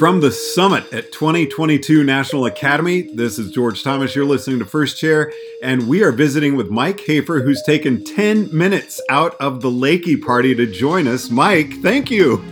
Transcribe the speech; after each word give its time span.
From 0.00 0.22
the 0.22 0.32
summit 0.32 0.90
at 0.94 1.12
2022 1.12 2.02
National 2.04 2.46
Academy, 2.46 3.02
this 3.02 3.38
is 3.38 3.50
George 3.50 3.82
Thomas. 3.82 4.16
You're 4.16 4.24
listening 4.24 4.58
to 4.60 4.64
First 4.64 4.96
Chair, 4.96 5.30
and 5.62 5.86
we 5.86 6.02
are 6.02 6.10
visiting 6.10 6.56
with 6.56 6.70
Mike 6.70 7.00
Hafer, 7.00 7.42
who's 7.42 7.62
taken 7.62 8.02
10 8.02 8.56
minutes 8.56 8.98
out 9.10 9.34
of 9.34 9.60
the 9.60 9.68
Leki 9.68 10.18
party 10.18 10.54
to 10.54 10.64
join 10.64 11.06
us. 11.06 11.28
Mike, 11.28 11.82
thank 11.82 12.10
you. 12.10 12.38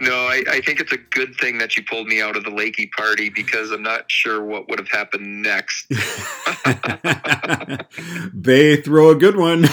no, 0.00 0.14
I, 0.14 0.42
I, 0.48 0.62
think 0.62 0.80
it's 0.80 0.92
a 0.92 0.98
good 1.10 1.36
thing 1.36 1.58
that 1.58 1.76
you 1.76 1.84
pulled 1.84 2.06
me 2.06 2.22
out 2.22 2.38
of 2.38 2.44
the 2.44 2.50
Leki 2.50 2.90
party 2.92 3.28
because 3.28 3.72
I'm 3.72 3.82
not 3.82 4.10
sure 4.10 4.42
what 4.42 4.70
would 4.70 4.78
have 4.78 4.88
happened 4.88 5.42
next. 5.42 5.86
they 8.32 8.76
throw 8.76 9.10
a 9.10 9.16
good 9.16 9.36
one. 9.36 9.64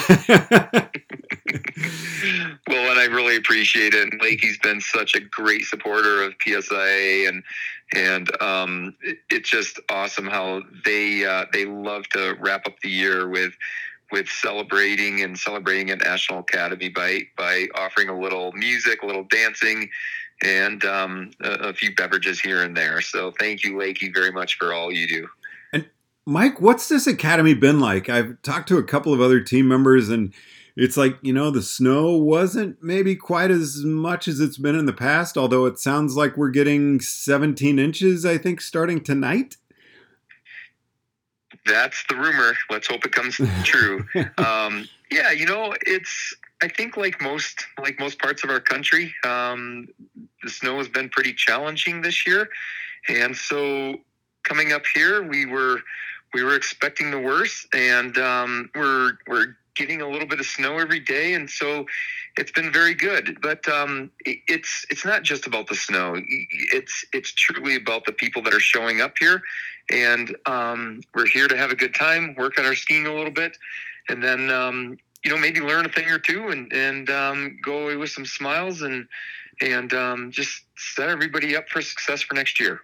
well, 2.68 2.90
and 2.90 2.98
I 2.98 3.06
really 3.06 3.36
appreciate 3.36 3.94
it. 3.94 4.12
And 4.12 4.20
Leki's 4.20 4.58
been 4.58 4.80
such 4.80 5.14
a 5.14 5.20
great 5.20 5.64
supporter 5.64 6.22
of 6.22 6.36
PSIA, 6.38 7.28
and 7.28 7.42
and 7.92 8.42
um, 8.42 8.96
it, 9.02 9.18
it's 9.30 9.50
just 9.50 9.80
awesome 9.90 10.26
how 10.26 10.62
they 10.84 11.24
uh, 11.24 11.46
they 11.52 11.64
love 11.64 12.08
to 12.10 12.36
wrap 12.40 12.66
up 12.66 12.78
the 12.80 12.90
year 12.90 13.28
with 13.28 13.52
with 14.12 14.28
celebrating 14.28 15.22
and 15.22 15.38
celebrating 15.38 15.90
at 15.90 15.98
National 15.98 16.40
Academy 16.40 16.88
by 16.88 17.22
by 17.36 17.66
offering 17.74 18.08
a 18.08 18.18
little 18.18 18.52
music, 18.52 19.02
a 19.02 19.06
little 19.06 19.24
dancing, 19.24 19.88
and 20.42 20.84
um, 20.84 21.30
a, 21.42 21.50
a, 21.50 21.72
few 21.74 21.94
beverages 21.94 22.40
here 22.40 22.62
and 22.62 22.76
there. 22.76 23.00
So 23.00 23.30
thank 23.30 23.62
you, 23.62 23.74
Leki, 23.74 24.12
very 24.12 24.32
much 24.32 24.56
for 24.56 24.72
all 24.72 24.90
you 24.92 25.06
do. 25.06 25.28
And 25.72 25.86
Mike, 26.26 26.60
what's 26.60 26.88
this 26.88 27.06
academy 27.06 27.54
been 27.54 27.80
like? 27.80 28.08
I've 28.08 28.40
talked 28.42 28.68
to 28.68 28.78
a 28.78 28.82
couple 28.82 29.12
of 29.12 29.20
other 29.20 29.40
team 29.40 29.68
members, 29.68 30.08
and 30.08 30.32
it's 30.76 30.96
like 30.96 31.16
you 31.22 31.32
know 31.32 31.50
the 31.50 31.62
snow 31.62 32.16
wasn't 32.16 32.82
maybe 32.82 33.16
quite 33.16 33.50
as 33.50 33.84
much 33.84 34.28
as 34.28 34.40
it's 34.40 34.58
been 34.58 34.76
in 34.76 34.86
the 34.86 34.92
past. 34.92 35.36
Although 35.36 35.66
it 35.66 35.78
sounds 35.78 36.16
like 36.16 36.36
we're 36.36 36.50
getting 36.50 37.00
17 37.00 37.78
inches, 37.78 38.24
I 38.24 38.38
think, 38.38 38.60
starting 38.60 39.02
tonight 39.02 39.56
that's 41.66 42.04
the 42.08 42.16
rumor. 42.16 42.54
Let's 42.70 42.86
hope 42.86 43.04
it 43.04 43.12
comes 43.12 43.36
true. 43.64 44.06
um, 44.38 44.88
yeah, 45.10 45.30
you 45.30 45.46
know, 45.46 45.74
it's 45.86 46.34
I 46.62 46.68
think 46.68 46.96
like 46.96 47.20
most 47.20 47.66
like 47.80 47.98
most 47.98 48.18
parts 48.18 48.44
of 48.44 48.50
our 48.50 48.60
country, 48.60 49.14
um, 49.24 49.88
the 50.42 50.50
snow 50.50 50.78
has 50.78 50.88
been 50.88 51.08
pretty 51.08 51.32
challenging 51.32 52.02
this 52.02 52.26
year, 52.26 52.48
and 53.08 53.36
so 53.36 53.96
coming 54.44 54.72
up 54.72 54.84
here, 54.94 55.22
we 55.22 55.46
were 55.46 55.80
we 56.34 56.42
were 56.44 56.54
expecting 56.54 57.10
the 57.10 57.20
worst, 57.20 57.66
and 57.74 58.16
um, 58.18 58.70
we're 58.74 59.12
we're 59.26 59.56
getting 59.74 60.00
a 60.00 60.08
little 60.08 60.26
bit 60.26 60.40
of 60.40 60.46
snow 60.46 60.78
every 60.78 61.00
day, 61.00 61.34
and 61.34 61.48
so 61.48 61.86
it's 62.36 62.52
been 62.52 62.72
very 62.72 62.94
good. 62.94 63.38
But 63.40 63.66
um, 63.68 64.10
it's 64.24 64.84
it's 64.90 65.04
not 65.04 65.22
just 65.22 65.46
about 65.46 65.66
the 65.66 65.74
snow. 65.74 66.16
It's 66.72 67.04
it's 67.12 67.32
truly 67.32 67.76
about 67.76 68.04
the 68.06 68.12
people 68.12 68.42
that 68.42 68.54
are 68.54 68.60
showing 68.60 69.00
up 69.00 69.14
here, 69.18 69.42
and 69.90 70.36
um, 70.46 71.00
we're 71.14 71.26
here 71.26 71.48
to 71.48 71.56
have 71.56 71.70
a 71.70 71.76
good 71.76 71.94
time, 71.94 72.34
work 72.36 72.58
on 72.58 72.66
our 72.66 72.74
skiing 72.74 73.06
a 73.06 73.14
little 73.14 73.32
bit, 73.32 73.56
and 74.08 74.22
then 74.22 74.50
um, 74.50 74.98
you 75.24 75.30
know 75.30 75.38
maybe 75.38 75.60
learn 75.60 75.86
a 75.86 75.88
thing 75.88 76.08
or 76.10 76.18
two, 76.18 76.48
and 76.48 76.72
and 76.72 77.10
um, 77.10 77.58
go 77.62 77.84
away 77.84 77.96
with 77.96 78.10
some 78.10 78.26
smiles, 78.26 78.82
and 78.82 79.06
and 79.60 79.92
um, 79.92 80.30
just 80.30 80.64
set 80.76 81.08
everybody 81.08 81.56
up 81.56 81.68
for 81.68 81.82
success 81.82 82.22
for 82.22 82.34
next 82.34 82.60
year. 82.60 82.80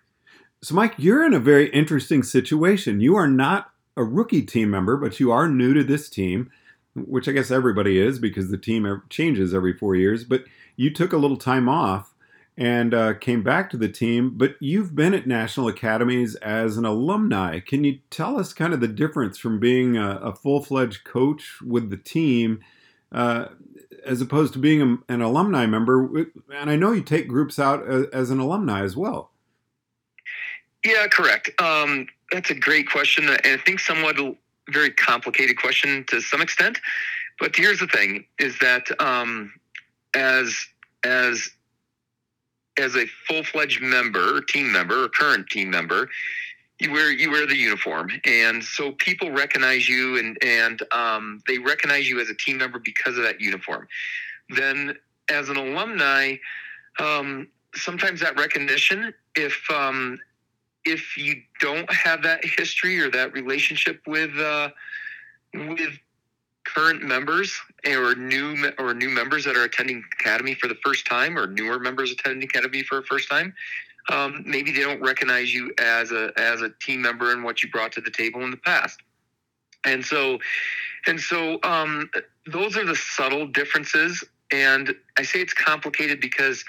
So, 0.62 0.74
Mike, 0.74 0.94
you're 0.96 1.24
in 1.24 1.34
a 1.34 1.40
very 1.40 1.68
interesting 1.70 2.22
situation. 2.22 3.00
You 3.00 3.14
are 3.16 3.28
not 3.28 3.70
a 3.96 4.04
rookie 4.04 4.42
team 4.42 4.70
member, 4.70 4.96
but 4.96 5.20
you 5.20 5.30
are 5.30 5.48
new 5.48 5.74
to 5.74 5.84
this 5.84 6.08
team, 6.08 6.50
which 6.96 7.28
I 7.28 7.32
guess 7.32 7.50
everybody 7.50 7.98
is 7.98 8.18
because 8.18 8.50
the 8.50 8.58
team 8.58 9.02
changes 9.10 9.54
every 9.54 9.72
four 9.72 9.94
years. 9.94 10.24
But 10.24 10.44
you 10.76 10.92
took 10.92 11.12
a 11.12 11.18
little 11.18 11.36
time 11.36 11.68
off 11.68 12.14
and 12.58 12.94
uh, 12.94 13.14
came 13.14 13.42
back 13.42 13.68
to 13.70 13.76
the 13.76 13.88
team. 13.88 14.32
But 14.36 14.56
you've 14.60 14.94
been 14.94 15.14
at 15.14 15.26
national 15.26 15.68
academies 15.68 16.34
as 16.36 16.76
an 16.76 16.84
alumni. 16.84 17.60
Can 17.60 17.84
you 17.84 17.98
tell 18.10 18.38
us 18.38 18.52
kind 18.52 18.72
of 18.72 18.80
the 18.80 18.88
difference 18.88 19.38
from 19.38 19.60
being 19.60 19.96
a, 19.96 20.16
a 20.16 20.34
full 20.34 20.62
fledged 20.62 21.04
coach 21.04 21.60
with 21.62 21.90
the 21.90 21.96
team 21.96 22.60
uh, 23.12 23.46
as 24.04 24.20
opposed 24.20 24.52
to 24.54 24.58
being 24.58 24.82
a, 24.82 25.12
an 25.12 25.20
alumni 25.20 25.66
member? 25.66 26.26
And 26.54 26.70
I 26.70 26.76
know 26.76 26.92
you 26.92 27.02
take 27.02 27.28
groups 27.28 27.58
out 27.58 27.86
as, 27.86 28.06
as 28.06 28.30
an 28.30 28.38
alumni 28.38 28.82
as 28.82 28.96
well. 28.96 29.32
Yeah, 30.84 31.06
correct. 31.08 31.50
Um, 31.60 32.06
that's 32.30 32.50
a 32.50 32.54
great 32.54 32.88
question, 32.88 33.28
and 33.28 33.40
I 33.44 33.56
think 33.56 33.80
somewhat 33.80 34.18
very 34.70 34.90
complicated 34.90 35.56
question 35.58 36.04
to 36.08 36.20
some 36.20 36.40
extent. 36.40 36.80
But 37.38 37.54
here's 37.54 37.80
the 37.80 37.86
thing: 37.86 38.26
is 38.38 38.58
that 38.60 38.88
um, 39.00 39.52
as 40.14 40.66
as 41.04 41.50
as 42.78 42.96
a 42.96 43.06
full 43.26 43.42
fledged 43.42 43.82
member, 43.82 44.40
team 44.42 44.70
member, 44.72 45.04
or 45.04 45.08
current 45.08 45.48
team 45.48 45.70
member, 45.70 46.08
you 46.78 46.92
wear 46.92 47.10
you 47.10 47.30
wear 47.30 47.46
the 47.46 47.56
uniform, 47.56 48.10
and 48.24 48.62
so 48.62 48.92
people 48.92 49.30
recognize 49.30 49.88
you, 49.88 50.18
and 50.18 50.36
and 50.42 50.82
um, 50.92 51.42
they 51.46 51.58
recognize 51.58 52.08
you 52.08 52.20
as 52.20 52.28
a 52.28 52.34
team 52.34 52.58
member 52.58 52.78
because 52.78 53.16
of 53.16 53.24
that 53.24 53.40
uniform. 53.40 53.88
Then, 54.50 54.96
as 55.30 55.48
an 55.48 55.56
alumni, 55.56 56.36
um, 56.98 57.48
sometimes 57.74 58.20
that 58.20 58.38
recognition, 58.38 59.12
if 59.34 59.60
um, 59.70 60.18
if 60.86 61.16
you 61.16 61.42
don't 61.60 61.90
have 61.92 62.22
that 62.22 62.44
history 62.44 63.00
or 63.00 63.10
that 63.10 63.32
relationship 63.32 64.00
with 64.06 64.36
uh, 64.38 64.70
with 65.54 65.98
current 66.64 67.02
members 67.02 67.60
or 67.86 68.14
new 68.14 68.70
or 68.78 68.94
new 68.94 69.08
members 69.08 69.44
that 69.44 69.56
are 69.56 69.64
attending 69.64 70.02
academy 70.18 70.54
for 70.54 70.66
the 70.66 70.76
first 70.84 71.06
time 71.06 71.38
or 71.38 71.46
newer 71.46 71.78
members 71.78 72.10
attending 72.10 72.42
academy 72.42 72.82
for 72.82 72.96
the 72.96 73.06
first 73.06 73.28
time 73.28 73.54
um, 74.08 74.44
maybe 74.46 74.70
they 74.70 74.80
don't 74.80 75.00
recognize 75.00 75.52
you 75.52 75.72
as 75.78 76.12
a 76.12 76.32
as 76.36 76.62
a 76.62 76.70
team 76.80 77.02
member 77.02 77.32
and 77.32 77.42
what 77.42 77.62
you 77.62 77.70
brought 77.70 77.92
to 77.92 78.00
the 78.00 78.10
table 78.10 78.42
in 78.42 78.50
the 78.50 78.56
past. 78.56 79.00
And 79.84 80.04
so 80.04 80.38
and 81.06 81.20
so 81.20 81.58
um, 81.62 82.10
those 82.46 82.76
are 82.76 82.84
the 82.84 82.96
subtle 82.96 83.46
differences. 83.46 84.22
And 84.52 84.94
i 85.18 85.22
say 85.22 85.40
it's 85.40 85.52
complicated 85.52 86.20
because 86.20 86.64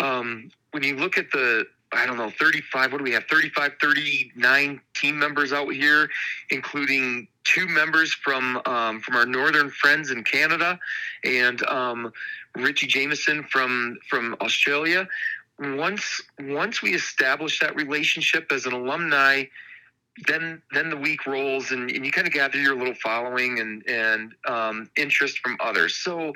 um, 0.00 0.50
when 0.70 0.82
you 0.82 0.96
look 0.96 1.18
at 1.18 1.30
the 1.30 1.66
I 1.92 2.06
don't 2.06 2.16
know, 2.16 2.30
35, 2.30 2.92
what 2.92 2.98
do 2.98 3.04
we 3.04 3.12
have? 3.12 3.24
35, 3.24 3.72
39 3.80 4.80
team 4.94 5.18
members 5.18 5.52
out 5.52 5.68
here, 5.72 6.08
including 6.50 7.28
two 7.44 7.66
members 7.66 8.12
from 8.12 8.60
um, 8.66 9.00
from 9.00 9.16
our 9.16 9.26
northern 9.26 9.70
friends 9.70 10.10
in 10.10 10.24
Canada 10.24 10.78
and 11.24 11.62
um, 11.64 12.12
Richie 12.56 12.86
Jameson 12.86 13.44
from 13.44 13.98
from 14.08 14.36
Australia. 14.40 15.08
Once 15.58 16.22
once 16.40 16.82
we 16.82 16.94
establish 16.94 17.60
that 17.60 17.76
relationship 17.76 18.50
as 18.52 18.66
an 18.66 18.72
alumni, 18.72 19.44
then 20.26 20.62
then 20.72 20.90
the 20.90 20.96
week 20.96 21.26
rolls 21.26 21.72
and, 21.72 21.90
and 21.90 22.04
you 22.04 22.12
kind 22.12 22.26
of 22.26 22.32
gather 22.32 22.58
your 22.58 22.74
little 22.74 22.94
following 22.94 23.58
and 23.58 23.86
and 23.86 24.34
um, 24.46 24.90
interest 24.96 25.38
from 25.38 25.56
others. 25.60 25.94
So 25.94 26.32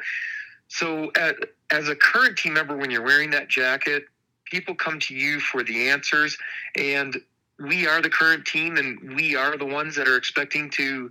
so 0.68 1.10
at, 1.16 1.36
as 1.70 1.88
a 1.88 1.94
current 1.94 2.36
team 2.36 2.54
member, 2.54 2.76
when 2.76 2.90
you're 2.90 3.02
wearing 3.02 3.30
that 3.30 3.48
jacket, 3.48 4.04
people 4.46 4.74
come 4.74 4.98
to 5.00 5.14
you 5.14 5.40
for 5.40 5.62
the 5.62 5.88
answers 5.88 6.36
and 6.76 7.16
we 7.58 7.86
are 7.86 8.02
the 8.02 8.10
current 8.10 8.44
team 8.44 8.76
and 8.76 9.14
we 9.14 9.34
are 9.34 9.56
the 9.56 9.66
ones 9.66 9.94
that 9.96 10.08
are 10.08 10.16
expecting 10.16 10.68
to 10.70 11.10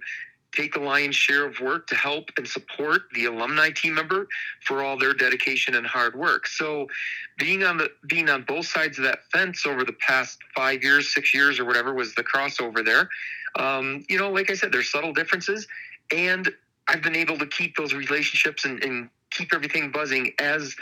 take 0.56 0.73
the 0.73 0.79
lion's 0.79 1.16
share 1.16 1.45
of 1.45 1.59
work 1.59 1.85
to 1.88 1.95
help 1.95 2.29
and 2.38 2.47
support 2.47 3.03
the 3.13 3.25
alumni 3.25 3.69
team 3.69 3.95
member 3.95 4.28
for 4.62 4.84
all 4.84 4.97
their 4.97 5.13
dedication 5.13 5.75
and 5.75 5.85
hard 5.85 6.16
work. 6.16 6.47
So 6.47 6.88
being 7.38 7.63
on 7.63 7.78
the 7.78 7.90
being 8.07 8.29
on 8.29 8.44
both 8.44 8.66
sides 8.66 8.97
of 8.97 9.03
that 9.03 9.19
fence 9.31 9.66
over 9.66 9.84
the 9.84 9.94
past 9.94 10.40
five 10.56 10.81
years, 10.84 11.13
six 11.13 11.34
years 11.34 11.59
or 11.59 11.66
whatever 11.66 11.94
was 11.94 12.16
the 12.16 12.24
crossover 12.24 12.85
there. 12.85 13.09
Um, 13.57 14.06
you 14.09 14.18
know, 14.18 14.31
like 14.31 14.50
I 14.50 14.54
said, 14.54 14.71
there's 14.71 14.92
subtle 14.92 15.13
differences 15.13 15.68
and 16.12 16.50
I've 16.88 17.01
been 17.01 17.15
able 17.15 17.38
to 17.39 17.48
keep 17.48 17.75
those 17.75 17.94
relationships 17.94 18.65
and, 18.65 18.83
and 18.83 19.09
keep 19.31 19.54
everything 19.54 19.92
buzzing 19.92 20.33
as 20.39 20.75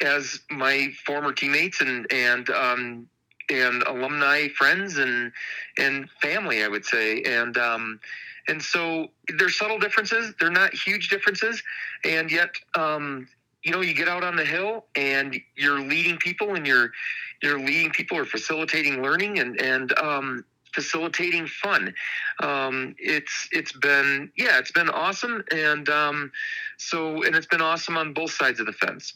as 0.00 0.40
my 0.50 0.90
former 1.04 1.32
teammates 1.32 1.80
and 1.80 2.10
and 2.12 2.50
um, 2.50 3.08
and 3.50 3.82
alumni 3.82 4.48
friends 4.48 4.98
and 4.98 5.32
and 5.78 6.08
family, 6.22 6.62
I 6.64 6.68
would 6.68 6.84
say, 6.84 7.22
and 7.22 7.56
um, 7.56 8.00
and 8.48 8.62
so 8.62 9.08
there's 9.38 9.58
subtle 9.58 9.78
differences. 9.78 10.34
They're 10.38 10.50
not 10.50 10.74
huge 10.74 11.08
differences, 11.08 11.62
and 12.04 12.30
yet 12.30 12.50
um, 12.74 13.28
you 13.62 13.72
know 13.72 13.80
you 13.80 13.94
get 13.94 14.08
out 14.08 14.24
on 14.24 14.36
the 14.36 14.44
hill 14.44 14.86
and 14.96 15.38
you're 15.56 15.80
leading 15.80 16.16
people, 16.16 16.54
and 16.54 16.66
you're 16.66 16.90
you're 17.42 17.58
leading 17.58 17.90
people 17.90 18.18
or 18.18 18.24
facilitating 18.24 19.02
learning 19.02 19.38
and 19.38 19.60
and 19.60 19.96
um, 19.98 20.44
facilitating 20.72 21.46
fun. 21.46 21.94
Um, 22.40 22.94
it's 22.98 23.48
it's 23.52 23.72
been 23.72 24.30
yeah, 24.36 24.58
it's 24.58 24.72
been 24.72 24.90
awesome, 24.90 25.44
and 25.52 25.88
um, 25.88 26.32
so 26.78 27.22
and 27.22 27.34
it's 27.34 27.46
been 27.46 27.62
awesome 27.62 27.96
on 27.96 28.12
both 28.12 28.32
sides 28.32 28.60
of 28.60 28.66
the 28.66 28.72
fence. 28.72 29.14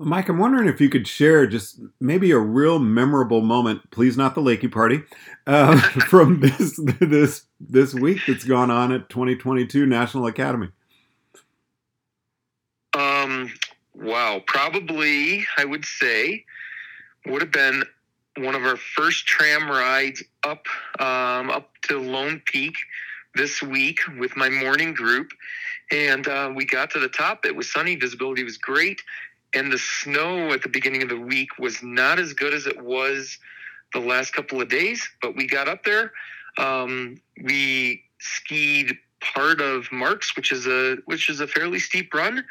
Mike, 0.00 0.28
I'm 0.28 0.38
wondering 0.38 0.68
if 0.68 0.80
you 0.80 0.88
could 0.88 1.08
share 1.08 1.46
just 1.46 1.80
maybe 2.00 2.30
a 2.30 2.38
real 2.38 2.78
memorable 2.78 3.40
moment, 3.40 3.90
please 3.90 4.16
not 4.16 4.36
the 4.36 4.40
Leki 4.40 4.70
party, 4.70 5.02
uh, 5.46 5.76
from 6.08 6.40
this 6.40 6.78
this 7.00 7.46
this 7.58 7.94
week 7.94 8.20
that's 8.26 8.44
gone 8.44 8.70
on 8.70 8.92
at 8.92 9.08
2022 9.08 9.86
National 9.86 10.26
Academy. 10.26 10.68
Um, 12.96 13.52
wow, 13.94 14.40
probably 14.46 15.44
I 15.56 15.64
would 15.64 15.84
say 15.84 16.44
would 17.26 17.42
have 17.42 17.52
been 17.52 17.82
one 18.36 18.54
of 18.54 18.62
our 18.62 18.76
first 18.76 19.26
tram 19.26 19.68
rides 19.68 20.22
up 20.44 20.66
um, 21.00 21.50
up 21.50 21.70
to 21.82 21.98
Lone 21.98 22.40
Peak 22.46 22.74
this 23.34 23.62
week 23.62 23.98
with 24.18 24.36
my 24.36 24.48
morning 24.48 24.94
group, 24.94 25.32
and 25.90 26.28
uh, 26.28 26.52
we 26.54 26.64
got 26.64 26.90
to 26.92 27.00
the 27.00 27.08
top. 27.08 27.44
It 27.44 27.56
was 27.56 27.70
sunny, 27.72 27.96
visibility 27.96 28.44
was 28.44 28.58
great, 28.58 29.02
and 29.58 29.72
the 29.72 29.78
snow 29.78 30.52
at 30.52 30.62
the 30.62 30.68
beginning 30.68 31.02
of 31.02 31.08
the 31.08 31.18
week 31.18 31.58
was 31.58 31.82
not 31.82 32.20
as 32.20 32.32
good 32.32 32.54
as 32.54 32.66
it 32.66 32.80
was 32.80 33.38
the 33.92 33.98
last 33.98 34.32
couple 34.32 34.60
of 34.60 34.68
days. 34.68 35.08
But 35.20 35.34
we 35.34 35.48
got 35.48 35.68
up 35.68 35.82
there. 35.82 36.12
Um, 36.58 37.20
we 37.42 38.04
skied 38.20 38.96
part 39.20 39.60
of 39.60 39.90
Marx, 39.90 40.36
which 40.36 40.52
is 40.52 40.66
a 40.66 40.98
which 41.06 41.28
is 41.28 41.40
a 41.40 41.46
fairly 41.46 41.80
steep 41.80 42.14
run. 42.14 42.44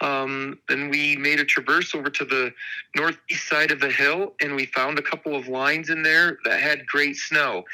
Um, 0.00 0.58
then 0.68 0.88
we 0.88 1.16
made 1.16 1.38
a 1.38 1.44
traverse 1.44 1.94
over 1.94 2.08
to 2.10 2.24
the 2.24 2.52
northeast 2.96 3.46
side 3.46 3.70
of 3.70 3.80
the 3.80 3.90
hill, 3.90 4.32
and 4.40 4.56
we 4.56 4.64
found 4.66 4.98
a 4.98 5.02
couple 5.02 5.36
of 5.36 5.48
lines 5.48 5.90
in 5.90 6.02
there 6.02 6.38
that 6.44 6.60
had 6.60 6.86
great 6.86 7.16
snow. 7.16 7.64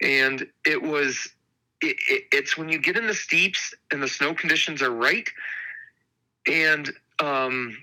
And 0.00 0.46
it 0.64 0.80
was 0.80 1.28
it, 1.80 1.96
it, 2.08 2.22
it's 2.32 2.56
when 2.56 2.68
you 2.68 2.78
get 2.78 2.96
in 2.96 3.08
the 3.08 3.14
steeps 3.14 3.74
and 3.90 4.00
the 4.00 4.08
snow 4.08 4.34
conditions 4.34 4.82
are 4.82 4.92
right, 4.92 5.28
and 6.46 6.92
um, 7.18 7.76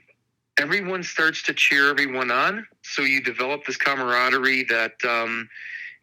everyone 0.60 1.04
starts 1.04 1.42
to 1.44 1.54
cheer 1.54 1.90
everyone 1.90 2.32
on. 2.32 2.68
So 2.84 3.02
you 3.02 3.22
develop 3.22 3.66
this 3.66 3.78
camaraderie 3.78 4.66
that 4.66 4.94
um, 5.08 5.50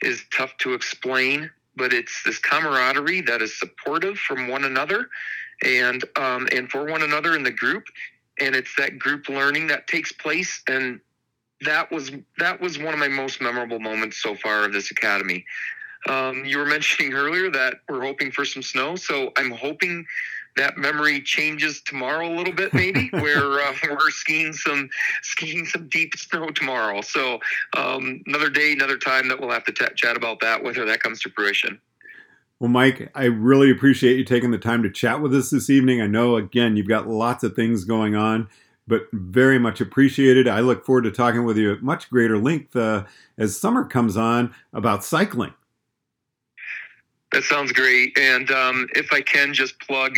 is 0.02 0.24
tough 0.32 0.56
to 0.58 0.74
explain 0.74 1.50
but 1.76 1.94
it's 1.94 2.22
this 2.24 2.38
camaraderie 2.38 3.22
that 3.22 3.40
is 3.40 3.58
supportive 3.58 4.18
from 4.18 4.48
one 4.48 4.64
another 4.64 5.08
and 5.64 6.04
um, 6.16 6.46
and 6.52 6.70
for 6.70 6.84
one 6.84 7.02
another 7.02 7.34
in 7.34 7.42
the 7.42 7.50
group. 7.50 7.84
And 8.38 8.54
it's 8.54 8.74
that 8.76 8.98
group 8.98 9.28
learning 9.28 9.66
that 9.68 9.86
takes 9.86 10.12
place. 10.12 10.62
And 10.68 11.00
that 11.62 11.90
was 11.90 12.10
that 12.38 12.60
was 12.60 12.78
one 12.78 12.92
of 12.92 13.00
my 13.00 13.08
most 13.08 13.40
memorable 13.40 13.80
moments 13.80 14.22
so 14.22 14.34
far 14.34 14.64
of 14.64 14.72
this 14.72 14.90
academy. 14.90 15.44
Um, 16.06 16.44
you 16.44 16.58
were 16.58 16.66
mentioning 16.66 17.12
earlier 17.12 17.50
that 17.50 17.76
we're 17.88 18.02
hoping 18.02 18.30
for 18.30 18.44
some 18.44 18.62
snow. 18.62 18.96
So 18.96 19.32
i'm 19.36 19.50
hoping 19.50 20.06
that 20.60 20.76
memory 20.76 21.20
changes 21.20 21.80
tomorrow 21.80 22.28
a 22.28 22.34
little 22.36 22.52
bit, 22.52 22.72
maybe 22.74 23.08
where 23.12 23.60
uh, 23.60 23.74
we're 23.88 24.10
skiing 24.10 24.52
some 24.52 24.88
skiing 25.22 25.64
some 25.64 25.88
deep 25.88 26.16
snow 26.16 26.50
tomorrow. 26.50 27.00
So 27.00 27.40
um, 27.76 28.22
another 28.26 28.50
day, 28.50 28.72
another 28.72 28.98
time 28.98 29.28
that 29.28 29.40
we'll 29.40 29.50
have 29.50 29.64
to 29.64 29.72
t- 29.72 29.86
chat 29.96 30.16
about 30.16 30.40
that, 30.40 30.62
whether 30.62 30.84
that 30.84 31.02
comes 31.02 31.20
to 31.22 31.30
fruition. 31.30 31.80
Well, 32.58 32.68
Mike, 32.68 33.10
I 33.14 33.24
really 33.24 33.70
appreciate 33.70 34.18
you 34.18 34.24
taking 34.24 34.50
the 34.50 34.58
time 34.58 34.82
to 34.82 34.90
chat 34.90 35.22
with 35.22 35.34
us 35.34 35.48
this 35.48 35.70
evening. 35.70 36.02
I 36.02 36.06
know, 36.06 36.36
again, 36.36 36.76
you've 36.76 36.88
got 36.88 37.08
lots 37.08 37.42
of 37.42 37.56
things 37.56 37.84
going 37.84 38.14
on, 38.14 38.48
but 38.86 39.04
very 39.12 39.58
much 39.58 39.80
appreciated. 39.80 40.46
I 40.46 40.60
look 40.60 40.84
forward 40.84 41.04
to 41.04 41.10
talking 41.10 41.44
with 41.44 41.56
you 41.56 41.72
at 41.72 41.82
much 41.82 42.10
greater 42.10 42.36
length 42.36 42.76
uh, 42.76 43.04
as 43.38 43.58
summer 43.58 43.84
comes 43.84 44.14
on 44.14 44.54
about 44.74 45.04
cycling. 45.04 45.54
That 47.32 47.44
sounds 47.44 47.72
great. 47.72 48.18
And 48.18 48.50
um, 48.50 48.88
if 48.94 49.12
I 49.12 49.20
can 49.20 49.54
just 49.54 49.78
plug 49.80 50.16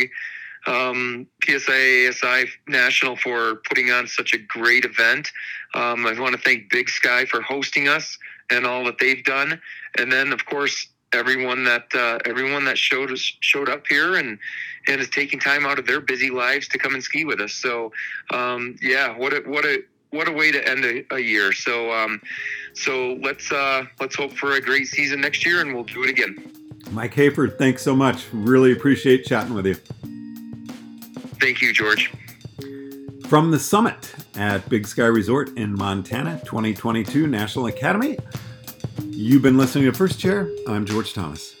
um, 0.65 1.27
PSIA-AASI 1.45 2.47
National 2.67 3.15
for 3.15 3.55
putting 3.67 3.91
on 3.91 4.07
such 4.07 4.33
a 4.33 4.37
great 4.37 4.85
event. 4.85 5.31
Um, 5.73 6.05
I 6.05 6.17
want 6.19 6.35
to 6.35 6.41
thank 6.41 6.69
Big 6.69 6.89
Sky 6.89 7.25
for 7.25 7.41
hosting 7.41 7.87
us 7.87 8.17
and 8.49 8.65
all 8.65 8.85
that 8.85 8.99
they've 8.99 9.23
done. 9.23 9.59
And 9.97 10.11
then, 10.11 10.31
of 10.31 10.45
course, 10.45 10.87
everyone 11.13 11.63
that 11.65 11.85
uh, 11.93 12.19
everyone 12.25 12.65
that 12.65 12.77
showed 12.77 13.11
us 13.11 13.19
showed 13.41 13.69
up 13.69 13.85
here 13.87 14.15
and 14.15 14.39
and 14.87 14.99
is 14.99 15.09
taking 15.09 15.39
time 15.39 15.65
out 15.65 15.79
of 15.79 15.85
their 15.85 16.01
busy 16.01 16.29
lives 16.29 16.67
to 16.69 16.77
come 16.77 16.93
and 16.93 17.03
ski 17.03 17.25
with 17.25 17.39
us. 17.39 17.53
So, 17.53 17.91
um, 18.31 18.75
yeah, 18.81 19.15
what 19.17 19.33
a 19.33 19.41
what 19.45 19.65
a 19.65 19.83
what 20.11 20.27
a 20.27 20.31
way 20.31 20.51
to 20.51 20.67
end 20.67 20.85
a, 20.85 21.15
a 21.15 21.19
year. 21.19 21.51
So, 21.51 21.91
um, 21.91 22.21
so 22.73 23.13
let's 23.21 23.51
uh, 23.51 23.85
let's 23.99 24.15
hope 24.15 24.33
for 24.33 24.53
a 24.53 24.61
great 24.61 24.87
season 24.87 25.21
next 25.21 25.45
year, 25.45 25.61
and 25.61 25.73
we'll 25.73 25.83
do 25.83 26.03
it 26.03 26.09
again. 26.09 26.62
Mike 26.93 27.15
Hafer, 27.15 27.47
thanks 27.47 27.81
so 27.81 27.95
much. 27.95 28.27
Really 28.31 28.71
appreciate 28.71 29.25
chatting 29.25 29.55
with 29.55 29.65
you. 29.65 29.73
Thank 31.41 31.61
you, 31.61 31.73
George. 31.73 32.13
From 33.27 33.49
the 33.49 33.57
summit 33.57 34.13
at 34.35 34.69
Big 34.69 34.85
Sky 34.85 35.07
Resort 35.07 35.49
in 35.57 35.73
Montana 35.73 36.39
2022 36.45 37.25
National 37.25 37.65
Academy, 37.65 38.17
you've 39.07 39.41
been 39.41 39.57
listening 39.57 39.85
to 39.85 39.91
First 39.91 40.19
Chair. 40.19 40.47
I'm 40.67 40.85
George 40.85 41.13
Thomas. 41.13 41.55